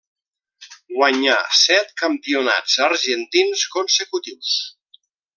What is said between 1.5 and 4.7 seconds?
set campionats argentins consecutius.